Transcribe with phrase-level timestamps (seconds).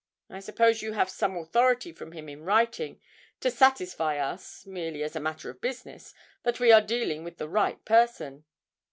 [0.31, 2.99] I suppose you have some authority from him in writing,
[3.39, 7.47] to satisfy us (merely as a matter of business) that we are dealing with the
[7.47, 8.45] right person?'